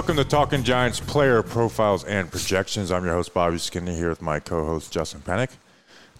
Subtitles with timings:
[0.00, 2.90] Welcome to Talking Giants player profiles and projections.
[2.90, 5.50] I'm your host, Bobby Skinner, here with my co host, Justin Pennick.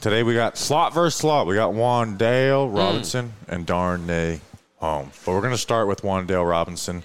[0.03, 1.47] Today we got slot versus slot.
[1.47, 4.43] We got Wan'Dale Robinson and Darnay
[4.77, 5.19] Holmes.
[5.25, 7.05] But we're going to start with Wan'Dale Robinson.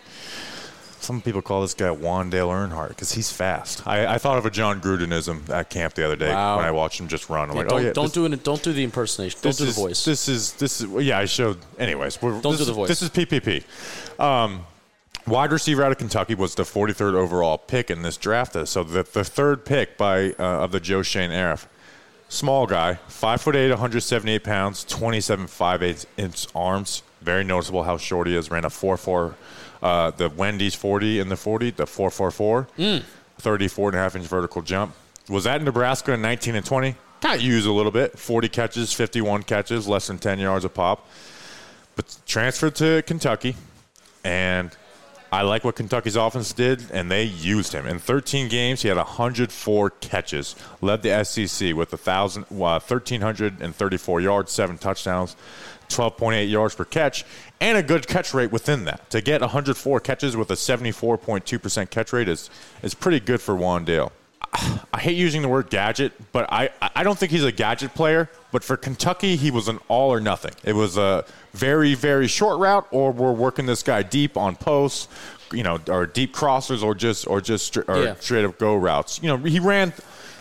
[0.99, 3.87] Some people call this guy Wandale Earnhardt because he's fast.
[3.87, 6.57] I, I, thought of a John Grudenism at camp the other day wow.
[6.57, 7.49] when I watched him just run.
[7.49, 8.43] I'm yeah, like, don't, oh yeah, don't this, do it.
[8.43, 9.39] Don't do the impersonation.
[9.41, 10.03] Don't do is, the voice.
[10.03, 11.20] This is this is yeah.
[11.20, 11.57] I showed.
[11.79, 12.89] Anyways, don't this, do the voice.
[12.89, 13.63] This is PPP.
[14.20, 14.65] Um,
[15.27, 18.55] wide receiver out of Kentucky was the 43rd overall pick in this draft.
[18.67, 21.59] So the, the third pick by uh, of the Joe Schoen era.
[22.27, 27.03] Small guy, five foot eight, 178 pounds, 27 five eight inch arms.
[27.21, 28.49] Very noticeable how short he is.
[28.49, 29.35] Ran a four four
[29.85, 33.03] uh, the Wendy's 40 in the 40, the 444, mm.
[33.37, 34.96] 34 and a half inch vertical jump.
[35.29, 36.96] Was at Nebraska in 19 and 20.
[37.21, 38.18] Got used a little bit.
[38.18, 41.07] 40 catches, 51 catches, less than 10 yards a pop.
[41.96, 43.55] But transferred to Kentucky,
[44.23, 44.76] and
[45.31, 47.85] I like what Kentucky's offense did, and they used him.
[47.85, 54.51] In 13 games, he had 104 catches, led the SEC with 1, uh, 1,334 yards,
[54.51, 55.35] seven touchdowns.
[55.90, 57.26] 12.8 yards per catch,
[57.59, 59.07] and a good catch rate within that.
[59.12, 62.49] To get 104 catches with a 74.2% catch rate is,
[62.81, 64.12] is pretty good for Wan'Dale.
[64.94, 68.29] I hate using the word gadget, but I, I don't think he's a gadget player.
[68.52, 70.53] But for Kentucky, he was an all or nothing.
[70.63, 75.07] It was a very, very short route, or we're working this guy deep on posts,
[75.52, 78.16] you know, or deep crossers, or just or just or yeah.
[78.16, 79.22] straight up go routes.
[79.22, 79.94] You know, he ran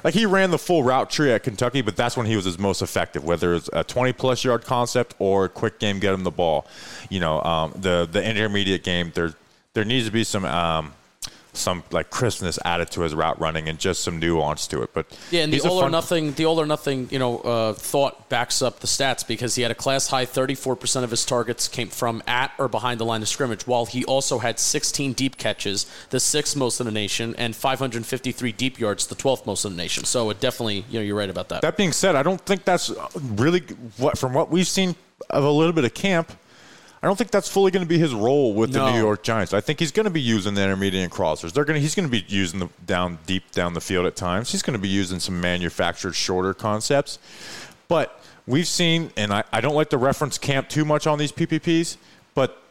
[0.05, 2.59] like he ran the full route tree at Kentucky, but that's when he was his
[2.59, 6.25] most effective, whether it's a 20 plus yard concept or a quick game, get him
[6.25, 6.67] the ball.
[7.09, 9.35] You know, um, the the intermediate game, there
[9.73, 10.45] there needs to be some.
[10.45, 10.93] Um,
[11.55, 14.91] some like crispness added to his route running and just some nuance to it.
[14.93, 18.29] But yeah, and the all or nothing, the all or nothing, you know, uh, thought
[18.29, 21.89] backs up the stats because he had a class high 34% of his targets came
[21.89, 25.87] from at or behind the line of scrimmage, while he also had 16 deep catches,
[26.11, 29.77] the sixth most in the nation, and 553 deep yards, the 12th most in the
[29.77, 30.05] nation.
[30.05, 31.63] So it definitely, you know, you're right about that.
[31.63, 32.93] That being said, I don't think that's
[33.23, 33.61] really
[33.97, 34.97] what from what we've seen
[35.31, 36.33] of a little bit of camp.
[37.05, 38.87] I don't think that's fully going to be his role with no.
[38.87, 39.53] the New York Giants.
[39.53, 41.53] I think he's going to be using the intermediate crossers.
[41.53, 44.17] They're going to, he's going to be using the down deep down the field at
[44.17, 44.51] times.
[44.51, 47.19] He's going to be using some manufactured shorter concepts.
[47.89, 51.31] But we've seen, and I, I don't like to reference camp too much on these
[51.31, 51.99] PPPs,
[52.33, 52.63] but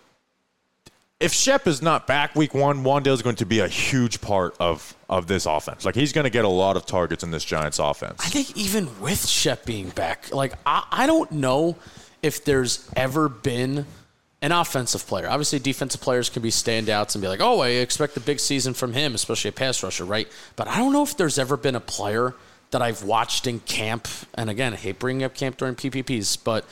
[1.20, 4.56] if Shep is not back week one, Wan'Dale is going to be a huge part
[4.60, 5.86] of, of this offense.
[5.86, 8.20] Like he's going to get a lot of targets in this Giants offense.
[8.26, 11.78] I think even with Shep being back, like I, I don't know
[12.24, 13.86] if there's ever been–
[14.44, 15.30] an offensive player.
[15.30, 18.74] Obviously, defensive players can be standouts and be like, oh, I expect a big season
[18.74, 20.28] from him, especially a pass rusher, right?
[20.58, 22.36] But I don't know if there's ever been a player
[22.72, 24.06] that I've watched in camp.
[24.34, 26.66] And again, I hate bringing up camp during PPPs, but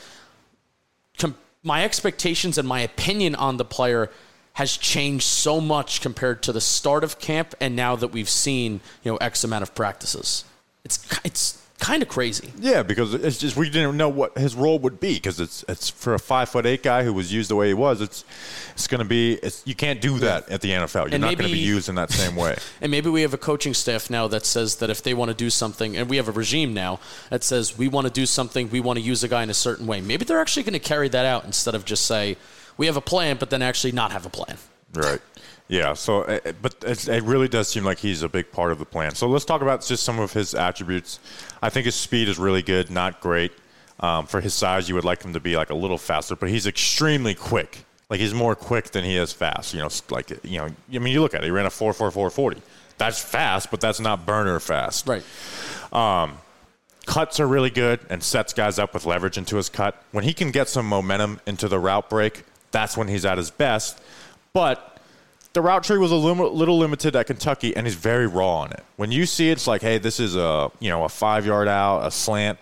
[1.17, 4.09] com- my expectations and my opinion on the player
[4.53, 8.81] has changed so much compared to the start of camp and now that we've seen,
[9.01, 10.43] you know, X amount of practices.
[10.83, 12.53] It's, it's, kind of crazy.
[12.59, 15.89] Yeah, because it's just we didn't know what his role would be because it's it's
[15.89, 17.99] for a five foot eight guy who was used the way he was.
[17.99, 18.23] It's
[18.73, 21.05] it's going to be it's, you can't do that at the NFL.
[21.05, 22.55] You're and not going to be used in that same way.
[22.81, 25.35] and maybe we have a coaching staff now that says that if they want to
[25.35, 26.99] do something, and we have a regime now
[27.31, 29.55] that says we want to do something, we want to use a guy in a
[29.55, 29.99] certain way.
[29.99, 32.37] Maybe they're actually going to carry that out instead of just say
[32.77, 34.57] we have a plan, but then actually not have a plan.
[34.93, 35.21] Right.
[35.71, 35.93] Yeah.
[35.93, 38.85] So, uh, uh, but it really does seem like he's a big part of the
[38.85, 39.15] plan.
[39.15, 41.19] So let's talk about just some of his attributes.
[41.61, 43.53] I think his speed is really good, not great.
[44.01, 46.49] Um, for his size, you would like him to be like a little faster, but
[46.49, 47.85] he's extremely quick.
[48.09, 49.73] Like he's more quick than he is fast.
[49.73, 51.45] You know, like you know, I mean, you look at it.
[51.45, 52.61] He ran a four four four forty.
[52.97, 55.07] That's fast, but that's not burner fast.
[55.07, 55.23] Right.
[55.93, 56.37] Um,
[57.05, 60.03] cuts are really good and sets guys up with leverage into his cut.
[60.11, 63.51] When he can get some momentum into the route break, that's when he's at his
[63.51, 64.01] best.
[64.51, 64.90] But
[65.53, 68.83] the route tree was a little limited at Kentucky, and he's very raw on it.
[68.95, 71.67] When you see it, it's like, hey, this is a you know a five yard
[71.67, 72.57] out, a slant.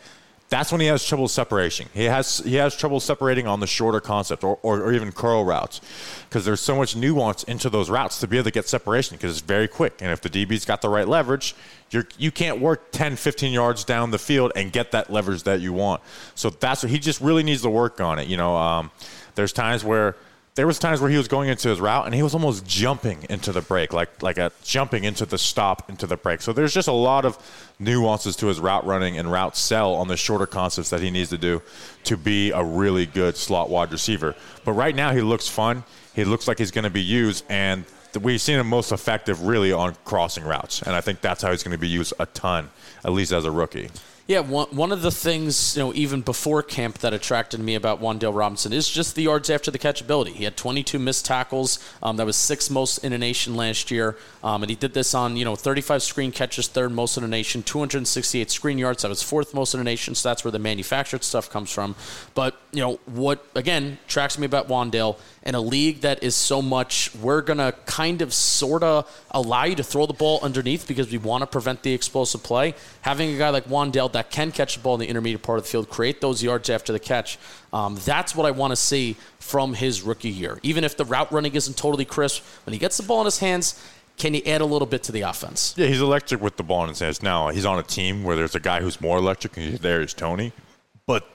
[0.50, 1.90] That's when he has trouble separating.
[1.94, 5.46] He has he has trouble separating on the shorter concept or, or, or even curl
[5.46, 5.80] routes
[6.28, 9.38] because there's so much nuance into those routes to be able to get separation because
[9.38, 10.02] it's very quick.
[10.02, 11.54] And if the DB's got the right leverage,
[11.92, 15.62] you're, you can't work 10, 15 yards down the field and get that leverage that
[15.62, 16.02] you want.
[16.34, 18.28] So that's what he just really needs to work on it.
[18.28, 18.90] You know, um,
[19.36, 20.16] there's times where–
[20.60, 23.26] there was times where he was going into his route and he was almost jumping
[23.30, 26.42] into the break, like like a jumping into the stop into the break.
[26.42, 27.38] So there's just a lot of
[27.80, 31.30] nuances to his route running and route sell on the shorter concepts that he needs
[31.30, 31.62] to do
[32.04, 34.36] to be a really good slot wide receiver.
[34.66, 35.86] But right now he looks fun.
[36.14, 37.86] He looks like he's going to be used and
[38.22, 41.64] we've seen him most effective really on crossing routes, and I think that's how he's
[41.64, 42.70] going to be used a ton,
[43.06, 43.92] at least as a rookie.
[44.30, 48.00] Yeah, one, one of the things, you know, even before camp that attracted me about
[48.00, 50.34] Wan'Dale Robinson is just the yards after the catch ability.
[50.34, 51.80] He had 22 missed tackles.
[52.04, 54.18] Um, that was sixth most in a nation last year.
[54.44, 57.28] Um, and he did this on, you know, 35 screen catches, third most in a
[57.28, 59.02] nation, 268 screen yards.
[59.02, 60.14] That was fourth most in a nation.
[60.14, 61.96] So that's where the manufactured stuff comes from.
[62.36, 66.62] But, you know, what, again, tracks me about Wan'Dale in a league that is so
[66.62, 71.12] much, we're to kind of sort of allow you to throw the ball underneath because
[71.12, 72.76] we want to prevent the explosive play.
[73.02, 75.64] Having a guy like Wan'Dale that can catch the ball in the intermediate part of
[75.64, 77.40] the field, create those yards after the catch,
[77.74, 80.60] um, that's what I want to see from his rookie year.
[80.62, 83.40] Even if the route running isn't totally crisp, when he gets the ball in his
[83.40, 83.84] hands,
[84.18, 85.74] can he add a little bit to the offense?
[85.78, 87.24] Yeah, he's electric with the ball in his hands.
[87.24, 90.14] Now he's on a team where there's a guy who's more electric, and there is
[90.14, 90.52] Toney.
[91.08, 91.28] But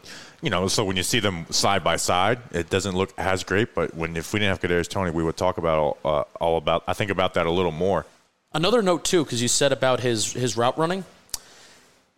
[0.44, 3.74] you know, so when you see them side by side, it doesn't look as great.
[3.74, 6.58] But when if we didn't have Kadarius Toney, we would talk about all, uh, all
[6.58, 6.84] about.
[6.86, 8.04] I think about that a little more.
[8.52, 11.04] Another note too, because you said about his his route running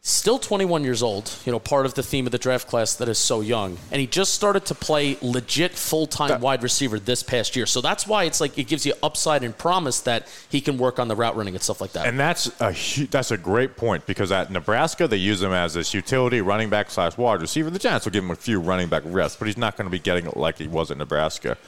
[0.07, 3.09] still 21 years old, you know, part of the theme of the draft class that
[3.09, 3.77] is so young.
[3.91, 7.67] And he just started to play legit full time wide receiver this past year.
[7.67, 11.01] So that's why it's like it gives you upside and promise that he can work
[11.01, 12.07] on the route running and stuff like that.
[12.07, 12.73] And that's a
[13.07, 16.89] that's a great point because at Nebraska they use him as this utility running back
[16.91, 17.69] slash wide receiver.
[17.69, 19.91] The Giants will give him a few running back reps, but he's not going to
[19.91, 21.59] be getting it like he was at Nebraska.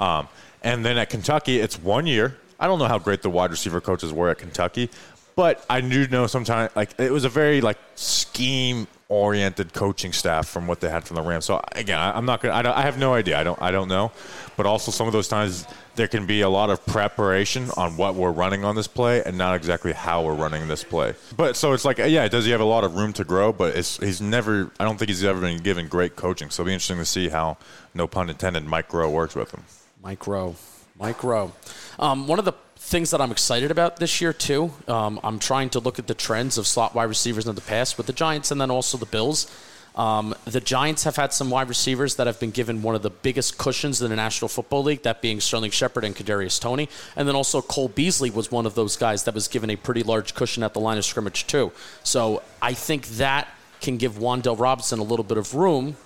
[0.00, 0.26] Um,
[0.64, 2.36] and then at Kentucky, it's one year.
[2.58, 4.90] I don't know how great the wide receiver coaches were at Kentucky,
[5.38, 10.48] but I do know sometimes like it was a very like scheme oriented coaching staff
[10.48, 11.44] from what they had from the Rams.
[11.44, 12.54] So again, I, am not gonna.
[12.54, 13.38] I, don't, I have no idea.
[13.38, 13.62] I don't.
[13.62, 14.10] I don't know.
[14.56, 15.64] But also some of those times
[15.94, 19.38] there can be a lot of preparation on what we're running on this play and
[19.38, 21.14] not exactly how we're running this play.
[21.36, 23.52] But so it's like yeah, does he have a lot of room to grow?
[23.52, 24.72] But it's he's never.
[24.80, 26.50] I don't think he's ever been given great coaching.
[26.50, 27.58] So it'll be interesting to see how
[27.94, 29.62] no pun intended Mike Groh works with him.
[30.02, 30.56] Mike Groh.
[30.98, 31.52] Mike Groh.
[32.00, 34.72] Um, one of the things that I'm excited about this year too.
[34.86, 37.98] Um, I'm trying to look at the trends of slot wide receivers in the past
[37.98, 39.50] with the Giants and then also the Bills.
[39.96, 43.10] Um, the Giants have had some wide receivers that have been given one of the
[43.10, 47.26] biggest cushions in the National Football League, that being Sterling Shepard and Kadarius Toney, and
[47.26, 50.34] then also Cole Beasley was one of those guys that was given a pretty large
[50.34, 51.72] cushion at the line of scrimmage too.
[52.04, 53.48] So I think that
[53.80, 55.96] can give Wan'Dale Robinson a little bit of room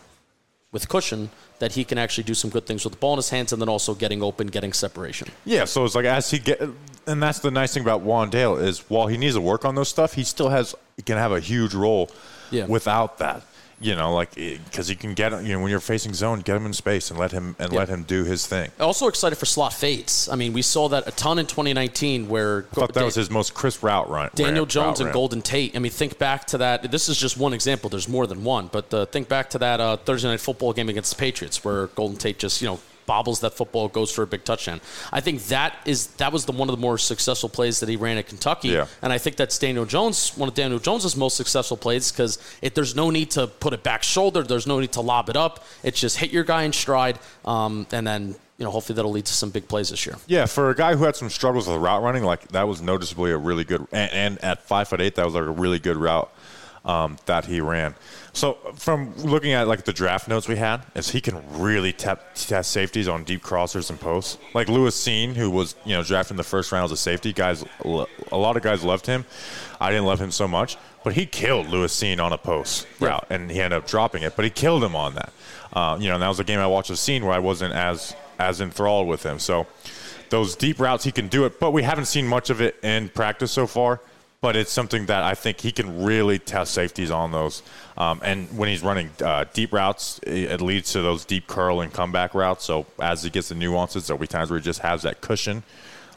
[0.73, 3.29] with cushion that he can actually do some good things with the ball in his
[3.31, 5.29] hands and then also getting open, getting separation.
[5.45, 6.61] Yeah, so it's like as he get,
[7.07, 9.89] and that's the nice thing about Wan'Dale is while he needs to work on those
[9.89, 12.11] stuff, he still has he can have a huge role
[12.51, 12.67] yeah.
[12.67, 13.43] without that
[13.82, 16.67] you know, like because you can get you know when you're facing zone, get him
[16.67, 18.70] in space and let him and let him do his thing.
[18.81, 20.29] Also excited for slot fades.
[20.31, 23.17] I mean, we saw that a ton in 2019 where I thought that Dan- was
[23.17, 24.31] his most crisp route run.
[24.34, 25.76] Daniel ramp, Jones and Golden Tate.
[25.76, 26.90] I mean, think back to that.
[26.90, 27.90] This is just one example.
[27.90, 30.88] There's more than one, but uh, think back to that uh, Thursday night football game
[30.88, 34.27] against the Patriots where Golden Tate just you know bobbles that football, goes for a
[34.27, 34.81] big touchdown.
[35.13, 37.97] I think that is that was the one of the more successful plays that he
[37.97, 38.87] ran at Kentucky, yeah.
[39.03, 42.39] and I think that's Daniel Jones, one of Daniel Jones's most successful plays because
[42.75, 45.65] there's no need to put it back shoulder, there's no need to lob it up.
[45.83, 49.27] It's just hit your guy in stride, um, and then you know, hopefully that'll lead
[49.27, 50.17] to some big plays this year.
[50.29, 53.33] Yeah, for a guy who had some struggles with route running, like that was noticeably
[53.33, 55.97] a really good, and, and at five foot eight, that was like a really good
[55.97, 56.33] route
[56.84, 57.94] um, that he ran.
[58.32, 62.34] So from looking at like the draft notes we had, is he can really tap,
[62.34, 64.39] test safeties on deep crossers and posts.
[64.55, 67.32] Like Lewis Cine, who was you know drafted in the first round as a safety,
[67.32, 69.24] guys, a lot of guys loved him.
[69.81, 73.08] I didn't love him so much, but he killed Lewis Cine on a post yeah.
[73.08, 74.34] route, and he ended up dropping it.
[74.34, 75.32] But he killed him on that.
[75.72, 77.74] Uh, you know, and that was a game I watched with Cine where I wasn't
[77.74, 79.39] as as enthralled with him.
[79.39, 79.67] So
[80.31, 83.10] those deep routes, he can do it, but we haven't seen much of it in
[83.10, 84.01] practice so far
[84.43, 87.63] but it's something that I think he can really test safeties on those.
[87.96, 91.93] Um, and when he's running uh, deep routes, it leads to those deep curl and
[91.93, 92.65] comeback routes.
[92.65, 95.63] So as he gets the nuances, there'll be times where he just has that cushion,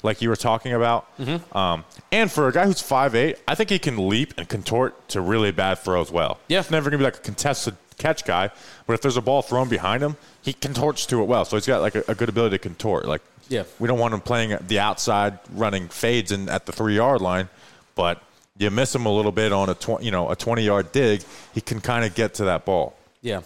[0.02, 1.16] like you were talking about.
[1.20, 1.56] Mm-hmm.
[1.56, 5.22] Um, and for a guy who's 5'8", I think he can leap and contort to
[5.22, 6.40] really bad throws well.
[6.48, 6.64] Yeah.
[6.64, 8.50] He's never going to be like a contested catch guy,
[8.88, 11.46] but if there's a ball thrown behind him, he contorts to it well.
[11.46, 13.06] So he's got like a, a good ability to contort.
[13.06, 13.66] Like, yeah.
[13.78, 17.50] we don't want him playing the outside, running fades in at the three yard line
[17.96, 18.22] but
[18.58, 21.24] you miss him a little bit on a 20, you know a 20 yard dig,
[21.54, 22.96] he can kind of get to that ball.
[23.22, 23.42] Yeah.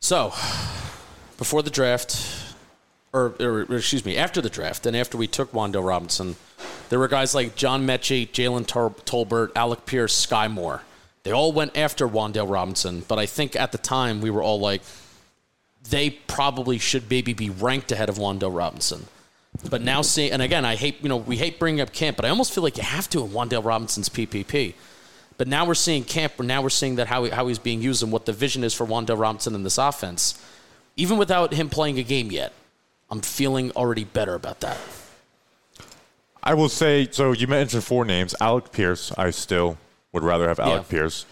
[0.00, 0.32] So,
[1.38, 2.54] before the draft,
[3.12, 6.36] or, or, excuse me, after the draft, and after we took Wan'Dale Robinson,
[6.88, 10.82] there were guys like John Metchie, Jalen Tolbert, Alec Pierce, Skyy Moore.
[11.22, 14.58] They all went after Wan'Dale Robinson, but I think at the time we were all
[14.58, 14.82] like,
[15.88, 19.06] they probably should maybe be ranked ahead of Wan'Dale Robinson.
[19.68, 22.24] But now see, and again, I hate you know we hate bringing up camp, but
[22.24, 24.74] I almost feel like you have to in Wan'Dale Robinson's PPP.
[25.38, 28.02] But now we're seeing camp, now we're seeing that how, he, how he's being used
[28.02, 30.40] and what the vision is for Wan'Dale Robinson in this offense.
[30.96, 32.52] Even without him playing a game yet,
[33.10, 34.78] I'm feeling already better about that.
[36.42, 37.32] I will say so.
[37.32, 38.34] You mentioned four names.
[38.40, 39.78] Alec Pierce, I still
[40.12, 40.90] Would rather have Alec Yeah.
[40.90, 41.24] Pierce.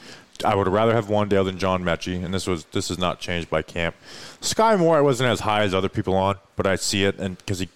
[0.44, 3.50] I would rather have Wan'Dale than John Metchie, and this was this is not changed
[3.50, 3.94] by camp.
[4.40, 7.36] Skyy Moore, I wasn't as high as other people on, but I see it, and
[7.36, 7.68] because he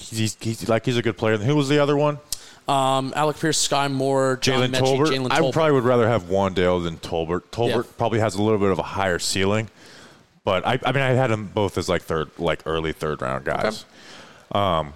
[0.00, 1.36] he's, he's like he's a good player.
[1.36, 2.18] Who was the other one?
[2.68, 5.06] Um, Alec Pierce, Skyy Moore, Jalen Tolbert.
[5.08, 7.42] Jalen I probably would rather have Wan'Dale than Tolbert.
[7.50, 7.90] Tolbert Yeah.
[7.98, 9.68] probably has a little bit of a higher ceiling,
[10.44, 13.44] but I, I mean, I had them both as like third, like early third round
[13.44, 13.84] guys.
[14.52, 14.92] Um,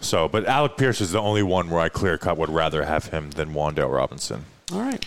[0.00, 3.06] so, but Alec Pierce is the only one where I clear cut would rather have
[3.06, 4.44] him than Wan'Dale Robinson.
[4.72, 5.04] All right.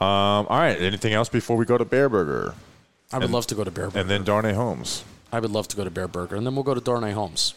[0.00, 0.76] Um, all right.
[0.80, 2.54] Anything else before we go to Bear Burger
[3.12, 4.00] I would love to go to Bear Burger.
[4.00, 5.04] and then Darnay Holmes?
[5.32, 7.54] I would love to go to Bear Burger, and then we'll go to Darnay Holmes.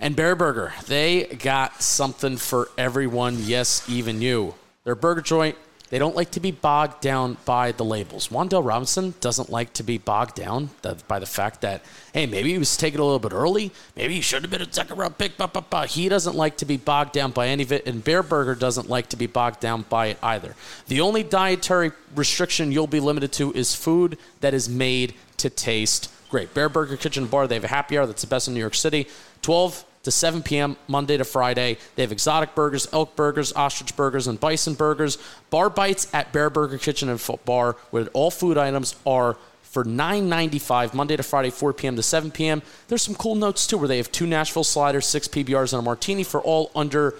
[0.00, 3.36] And Bear Burger, they got something for everyone.
[3.40, 4.54] Yes, even you.
[4.84, 5.56] Their burger joint.
[5.90, 8.28] They don't like to be bogged down by the labels.
[8.28, 10.68] Wan'Dale Robinson doesn't like to be bogged down
[11.08, 13.72] by the fact that, hey, maybe he was taken a little bit early.
[13.96, 15.38] Maybe he should have been a second round pick.
[15.38, 15.86] Bah, bah, bah.
[15.86, 18.90] He doesn't like to be bogged down by any of it, and Bear Burger doesn't
[18.90, 20.54] like to be bogged down by it either.
[20.88, 26.10] The only dietary restriction you'll be limited to is food that is made to taste
[26.28, 26.52] great.
[26.52, 28.74] Bear Burger Kitchen Bar, they have a happy hour that's the best in New York
[28.74, 29.06] City.
[29.42, 30.76] 12 to 7 p.m.
[30.86, 31.76] Monday to Friday.
[31.96, 35.18] They have exotic burgers, elk burgers, ostrich burgers, and bison burgers.
[35.50, 40.94] Bar bites at Bear Burger Kitchen and Bar, where all food items are for $9.95
[40.94, 41.96] Monday to Friday, 4 p.m.
[41.96, 42.62] to 7 p.m.
[42.88, 45.82] There's some cool notes too, where they have two Nashville sliders, six PBRs, and a
[45.82, 47.14] martini for all under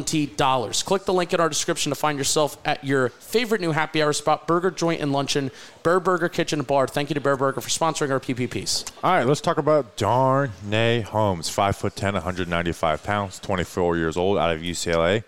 [0.00, 0.84] $20.
[0.84, 4.12] Click the link in our description to find yourself at your favorite new happy hour
[4.12, 5.50] spot, Burger Joint and Luncheon,
[5.82, 6.88] Bear Burger Kitchen and Bar.
[6.88, 8.90] Thank you to Bear Burger for sponsoring our PPPs.
[9.02, 11.48] All right, let's talk about Darnay Holmes.
[11.48, 15.24] Five foot ten, 195 pounds, 24 years old, out of UCLA.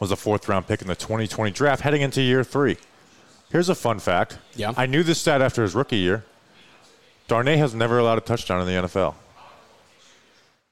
[0.00, 2.78] Was a fourth round pick in the 2020 draft, heading into year three.
[3.52, 4.38] Here's a fun fact.
[4.54, 4.72] Yeah.
[4.76, 6.24] I knew this stat after his rookie year.
[7.28, 9.14] Darnay has never allowed a touchdown in the NFL.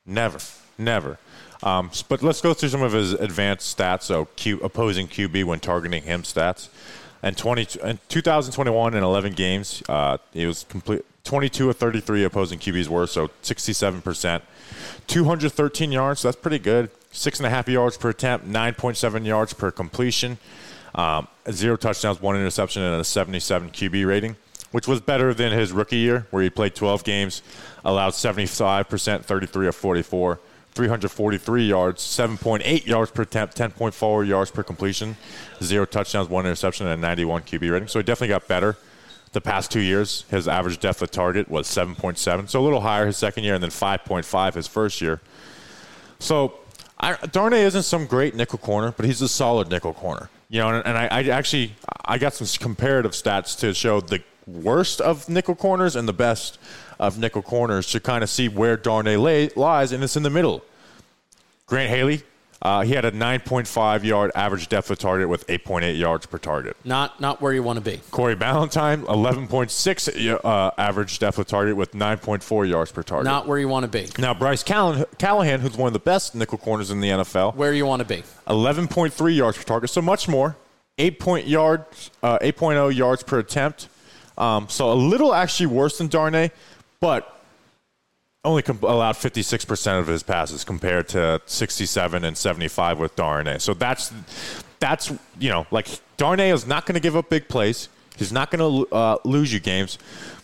[0.06, 0.38] Never,
[0.78, 1.18] never.
[1.62, 4.02] Um, but let's go through some of his advanced stats.
[4.02, 6.68] So, Q, opposing QB when targeting him stats.
[7.22, 12.58] And 20, in 2021 in 11 games, uh, he was complete 22 of 33 opposing
[12.58, 14.40] QBs were, so 67%.
[15.08, 16.90] 213 yards, that's pretty good.
[17.10, 20.38] Six and a half yards per attempt, 9.7 yards per completion.
[20.94, 24.36] Um, zero touchdowns, one interception, and a 77 QB rating,
[24.72, 27.42] which was better than his rookie year, where he played 12 games,
[27.84, 30.40] allowed 75%, 33 of 44,
[30.78, 35.16] 343 yards, 7.8 yards per attempt, 10.4 yards per completion,
[35.60, 37.88] zero touchdowns, one interception, and a 91 QB rating.
[37.88, 38.76] So he definitely got better.
[39.32, 43.06] The past two years, his average depth of target was 7.7, so a little higher
[43.06, 45.20] his second year, and then 5.5 his first year.
[46.20, 46.60] So
[47.00, 50.30] I, Darnay isn't some great nickel corner, but he's a solid nickel corner.
[50.48, 54.22] You know, and, and I, I actually I got some comparative stats to show the
[54.46, 56.56] worst of nickel corners and the best
[56.98, 60.30] of nickel corners to kind of see where Darnay lay, lies, and it's in the
[60.30, 60.64] middle.
[61.68, 62.22] Grant Haley,
[62.60, 66.76] uh, he had a 9.5 yard average depth of target with 8.8 yards per target.
[66.84, 68.00] Not not where you want to be.
[68.10, 73.26] Corey Ballentine, 11.6 uh, average depth of target with 9.4 yards per target.
[73.26, 74.08] Not where you want to be.
[74.18, 77.72] now Bryce Callan, Callahan, who's one of the best nickel corners in the NFL, Where
[77.72, 78.24] you want to be.
[78.48, 80.56] 11.3 yards per target, so much more.
[80.98, 83.88] 8 point yards, uh, 8.0 yards per attempt.
[84.36, 86.50] Um, so a little actually worse than Darnay,
[87.00, 87.37] but
[88.48, 93.58] only com- allowed 56% of his passes compared to 67 and 75 with Darnay.
[93.58, 94.12] So that's
[94.80, 95.86] that's you know like
[96.16, 97.88] Darnay is not going to give up big plays.
[98.16, 99.96] He's not going to uh, lose you games,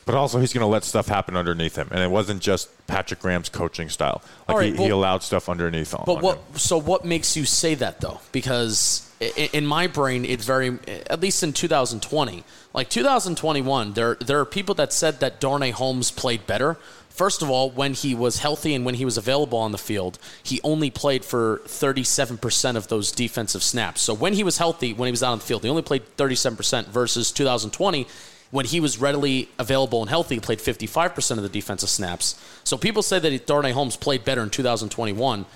[0.04, 1.88] but also he's going to let stuff happen underneath him.
[1.90, 4.22] And it wasn't just Patrick Graham's coaching style.
[4.46, 6.36] Like right, he, he allowed stuff underneath on, But on what?
[6.36, 6.56] him.
[6.56, 8.20] So what makes you say that though?
[8.30, 9.10] Because
[9.52, 14.74] in my brain, it very, at least in 2020, like 2021, there there are people
[14.76, 16.76] that said that Darnay Holmes played better.
[17.14, 20.18] First of all, when he was healthy and when he was available on the field,
[20.42, 24.00] he only played for 37% of those defensive snaps.
[24.00, 26.16] So when he was healthy, when he was out on the field, he only played
[26.16, 28.08] 37% versus 2020
[28.50, 32.40] when he was readily available and healthy, he played 55% of the defensive snaps.
[32.62, 35.46] So people say that Darnay Holmes played better in 2021.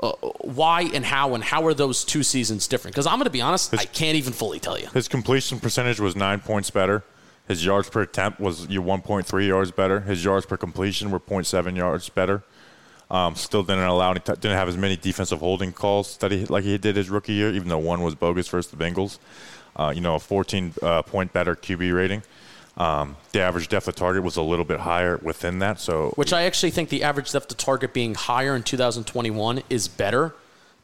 [0.00, 2.94] Uh, why and how and how are those two seasons different?
[2.94, 4.86] Because I'm going to be honest, I can't even fully tell you.
[4.94, 7.02] His completion percentage was nine points better.
[7.48, 10.00] His yards per attempt was you 1.3 yards better.
[10.00, 12.42] His yards per completion were 0.7 yards better.
[13.10, 16.64] Um, still didn't allow any, didn't have as many defensive holding calls that he like
[16.64, 19.18] he did his rookie year, even though one was bogus versus the Bengals.
[19.74, 22.22] Uh, you know, a 14 uh, point better QB rating.
[22.76, 25.80] Um, the average depth of target was a little bit higher within that.
[25.80, 29.88] So Which I actually think the average depth of target being higher in 2021 is
[29.88, 30.34] better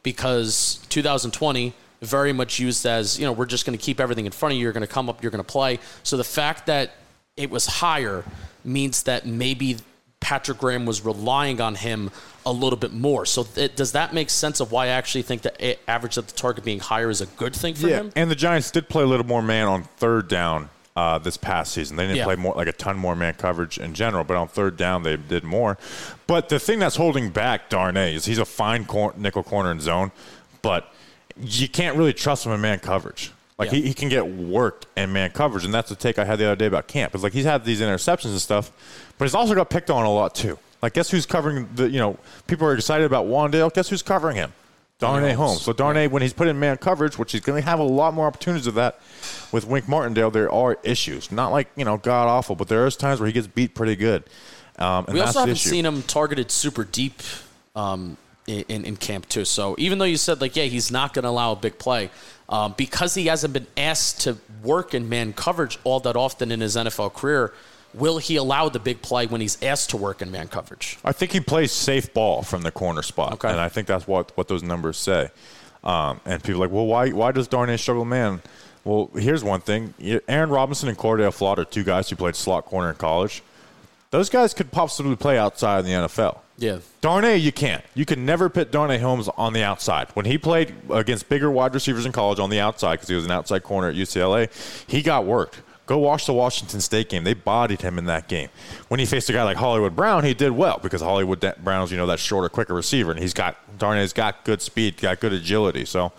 [0.02, 4.32] because 2020 very much used as, you know, we're just going to keep everything in
[4.32, 4.62] front of you.
[4.62, 5.78] You're going to come up, you're going to play.
[6.02, 6.94] So the fact that
[7.36, 8.24] it was higher
[8.64, 9.78] means that maybe
[10.20, 12.10] Patrick Graham was relying on him
[12.46, 13.26] a little bit more.
[13.26, 13.44] So
[13.76, 16.80] does that make sense of why I actually think the average of the target being
[16.80, 17.96] higher is a good thing for yeah.
[17.96, 18.12] him?
[18.16, 21.72] And the Giants did play a little more man on third down uh, this past
[21.72, 21.96] season.
[21.96, 22.24] They didn't Yeah.
[22.24, 25.16] play more like a ton more man coverage in general, but on third down they
[25.16, 25.76] did more.
[26.26, 29.82] But the thing that's holding back Darnay is he's a fine cor- nickel corner and
[29.82, 30.12] zone,
[30.62, 30.93] but
[31.40, 33.30] you can't really trust him in man coverage.
[33.58, 33.78] Like Yeah.
[33.78, 36.46] he, he can get worked in man coverage, and that's the take I had the
[36.46, 37.14] other day about Camp.
[37.14, 38.70] It's like he's had these interceptions and stuff,
[39.18, 40.58] but he's also got picked on a lot too.
[40.82, 43.72] Like guess who's covering the you know people are excited about Wan'Dale.
[43.72, 44.52] Guess who's covering him?
[45.00, 45.60] Darnay Holmes.
[45.62, 48.14] So Darnay, when he's put in man coverage, which he's going to have a lot
[48.14, 49.00] more opportunities of that
[49.50, 51.32] with Wink Martindale, there are issues.
[51.32, 53.96] Not like you know god awful, but there is times where he gets beat pretty
[53.96, 54.24] good.
[54.78, 55.68] Um, and We also haven't issue.
[55.70, 57.22] seen him targeted super deep
[57.76, 59.44] um, in, in camp too.
[59.44, 62.10] So even though you said like, yeah, he's not going to allow a big play
[62.48, 66.60] um, because he hasn't been asked to work in man coverage all that often in
[66.60, 67.52] his NFL career.
[67.94, 70.98] Will he allow the big play when he's asked to work in man coverage?
[71.04, 73.48] I think he plays safe ball from the corner spot, Okay.
[73.48, 75.30] and I think that's what what those numbers say.
[75.84, 78.42] Um, and people are like, well, why why does Darnay struggle man?
[78.82, 79.94] Well, here's one thing:
[80.26, 83.44] Aaron Robinson and Cor'Dale Flott are two guys who played slot corner in college.
[84.10, 86.38] Those guys could possibly play outside in the NFL.
[86.56, 86.78] Yeah.
[87.00, 87.84] Darnay, you can't.
[87.94, 90.08] You can never put Darnay Holmes on the outside.
[90.14, 93.24] When he played against bigger wide receivers in college on the outside, because he was
[93.24, 94.48] an outside corner at UCLA,
[94.86, 95.62] he got worked.
[95.86, 97.24] Go watch the Washington State game.
[97.24, 98.48] They bodied him in that game.
[98.88, 101.98] When he faced a guy like Hollywood Brown, he did well because Hollywood Brown's, you
[101.98, 105.84] know, that shorter, quicker receiver, and he's got Darnay's got good speed, got good agility.
[105.84, 106.12] So,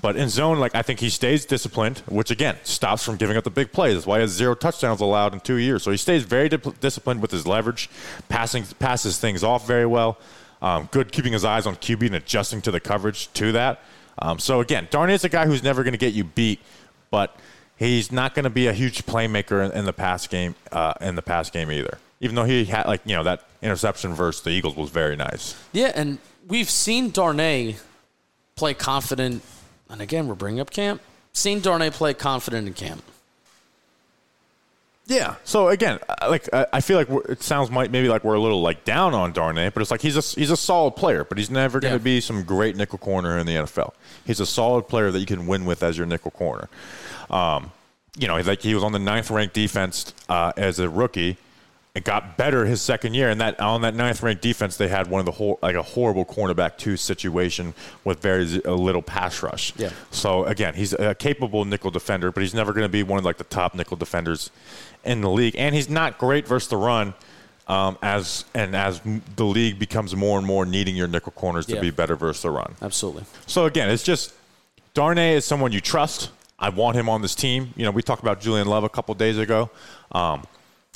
[0.00, 3.44] but in zone, like I think he stays disciplined, which again stops from giving up
[3.44, 3.94] the big plays.
[3.94, 5.82] That's why he has zero touchdowns allowed in two years.
[5.82, 7.90] So he stays very dip- disciplined with his leverage,
[8.28, 10.18] passing passes things off very well.
[10.60, 13.80] Um, good keeping his eyes on QB and adjusting to the coverage to that.
[14.20, 16.60] Um, so again, Darnay's a guy who's never going to get you beat,
[17.10, 17.36] but
[17.76, 20.54] he's not going to be a huge playmaker in, in the pass game.
[20.72, 24.14] Uh, in the pass game either, even though he had like you know that interception
[24.14, 25.56] versus the Eagles was very nice.
[25.72, 27.76] Yeah, and we've seen Darnay
[28.56, 29.42] play confident.
[29.90, 31.00] And again, we're bringing up camp.
[31.32, 33.02] Seen Darnay play confident in camp.
[35.06, 35.36] Yeah.
[35.44, 35.98] So again,
[36.28, 39.14] like I I feel like it sounds might maybe like we're a little like down
[39.14, 41.92] on Darnay, but it's like he's a he's a solid player, but he's never going
[41.92, 42.04] to Yeah.
[42.16, 43.92] be some great nickel corner in the NFL.
[44.26, 46.68] He's a solid player that you can win with as your nickel corner.
[47.30, 47.72] Um,
[48.18, 51.38] you know, like he was on the ninth ranked defense uh, as a rookie.
[51.98, 55.08] It got better his second year, and that on that ninth ranked defense, they had
[55.10, 59.72] one of the whole like a horrible cornerback two situation with very little pass rush.
[59.76, 59.90] Yeah.
[60.12, 63.24] So again, he's a capable nickel defender, but he's never going to be one of
[63.24, 64.52] like the top nickel defenders
[65.04, 67.14] in the league, and he's not great versus the run.
[67.66, 69.00] Um, as and as
[69.34, 71.80] the league becomes more and more needing your nickel corners to Yeah.
[71.80, 72.76] be better versus the run.
[72.80, 73.24] Absolutely.
[73.48, 74.32] So again, it's just
[74.94, 76.30] Darnay is someone you trust.
[76.60, 77.74] I want him on this team.
[77.76, 79.68] You know, we talked about Julian Love a couple days ago.
[80.12, 80.44] Um,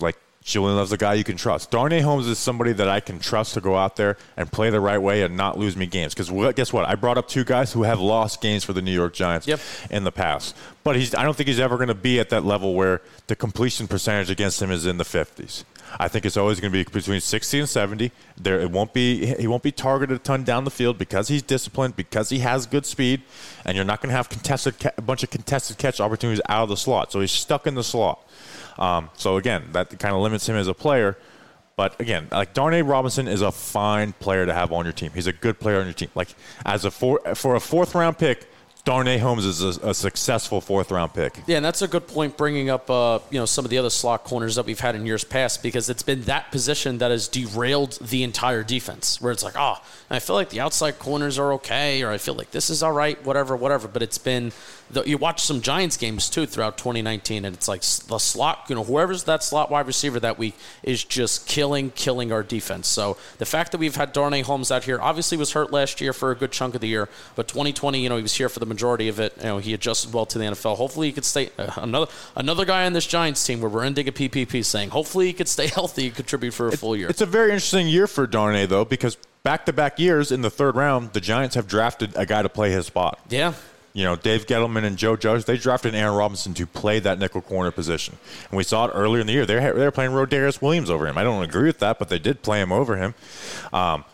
[0.00, 1.70] like Julian Love's a guy you can trust.
[1.70, 4.80] Darnay Holmes is somebody that I can trust to go out there and play the
[4.80, 6.14] right way and not lose me games.
[6.14, 6.84] Because guess what?
[6.84, 9.60] I brought up two guys who have lost games for the New York Giants Yep.
[9.90, 10.56] in the past.
[10.82, 13.36] But he's I don't think he's ever going to be at that level where the
[13.36, 15.64] completion percentage against him is in the 50s.
[16.00, 18.10] I think it's always going to be between 60 and 70.
[18.38, 19.26] There, it won't be.
[19.36, 22.66] He won't be targeted a ton down the field because he's disciplined, because he has
[22.66, 23.20] good speed,
[23.66, 26.68] and you're not going to have contested a bunch of contested catch opportunities out of
[26.70, 27.12] the slot.
[27.12, 28.26] So he's stuck in the slot.
[28.78, 31.16] Um, so again, that kind of limits him as a player.
[31.76, 35.10] But again, like Darnay Robinson is a fine player to have on your team.
[35.14, 36.10] He's a good player on your team.
[36.14, 36.28] Like
[36.64, 38.46] as a four, for a fourth round pick,
[38.84, 41.38] Darnay Holmes is a, a successful fourth round pick.
[41.46, 43.90] Yeah, and that's a good point bringing up uh, you know some of the other
[43.90, 47.28] slot corners that we've had in years past because it's been that position that has
[47.28, 49.76] derailed the entire defense where it's like, oh,
[50.10, 52.92] I feel like the outside corners are okay or I feel like this is all
[52.92, 53.86] right, whatever, whatever.
[53.86, 54.50] But it's been
[54.92, 58.74] the, you watch some Giants games too throughout 2019 and it's like the slot, you
[58.74, 62.88] know, whoever's that slot wide receiver that week is just killing, killing our defense.
[62.88, 66.12] So the fact that we've had Darnay Holmes out here obviously was hurt last year
[66.12, 68.60] for a good chunk of the year, but 2020, you know, he was here for
[68.60, 69.34] the majority of it.
[69.38, 70.76] You know, he adjusted well to the NFL.
[70.76, 71.50] Hopefully, he could stay.
[71.58, 75.26] Uh, another another guy on this Giants team where we're ending a PPP saying, hopefully,
[75.26, 77.08] he could stay healthy and contribute for a full year.
[77.08, 80.50] It's a very interesting year for Darnay though because back to back years in the
[80.50, 83.18] third round, the Giants have drafted a guy to play his spot.
[83.28, 83.54] yeah.
[83.94, 87.42] You know, Dave Gettleman and Joe Judge, they drafted Aaron Robinson to play that nickel
[87.42, 88.16] corner position.
[88.50, 89.44] And we saw it earlier in the year.
[89.44, 91.18] They were, they were playing Rodarius Williams over him.
[91.18, 93.14] I don't agree with that, but they did play him over him.
[93.72, 94.04] Um,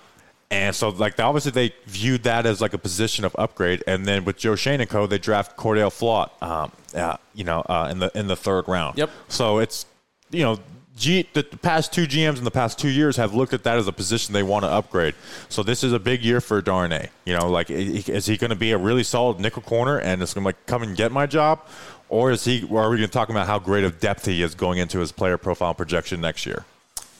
[0.50, 3.84] and so, like, obviously, they viewed that as like a position of upgrade.
[3.86, 7.60] And then with Joe Schoen and Co., they draft Cor'Dale Flott, um, uh, you know,
[7.60, 8.96] uh, in the in the third round.
[8.96, 9.10] Yep.
[9.28, 9.84] So it's,
[10.30, 10.58] you know,
[10.98, 13.86] G, the, past two GMs in the past two years have looked at that as
[13.86, 15.14] a position they want to upgrade.
[15.48, 17.10] So this is a big year for Darnay.
[17.24, 20.34] You know, like is he going to be a really solid nickel corner and it's
[20.34, 21.60] going to like come and get my job,
[22.08, 22.66] or is he?
[22.70, 24.98] Or are we going to talk about how great of depth he is going into
[24.98, 26.64] his player profile projection next year?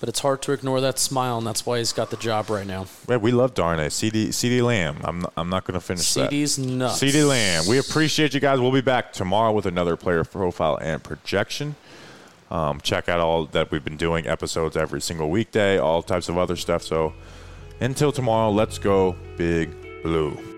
[0.01, 2.67] But it's hard to ignore that smile, and that's why he's got the job right
[2.67, 2.87] now.
[3.09, 3.89] Yeah, we love Darnay.
[3.89, 4.99] CeeDee, CeeDee Lamb.
[5.03, 6.31] I'm, I'm not going to finish CeeDee's that.
[6.31, 7.03] CeeDee's nuts.
[7.03, 7.65] CeeDee Lamb.
[7.67, 8.61] We appreciate you guys.
[8.61, 11.75] We'll be back tomorrow with another player profile and projection.
[12.51, 16.39] Um, check out all that we've been doing episodes every single weekday, all types of
[16.39, 16.83] other stuff.
[16.83, 17.13] So
[17.81, 20.58] until tomorrow, let's go big blue.